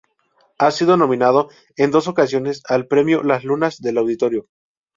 [0.57, 4.47] Ha sido nominado en dos ocasiones al premio Las lunas del Auditorio.